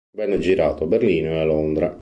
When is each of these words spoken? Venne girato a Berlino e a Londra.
Venne 0.17 0.39
girato 0.39 0.85
a 0.85 0.87
Berlino 0.87 1.29
e 1.29 1.37
a 1.37 1.43
Londra. 1.43 1.89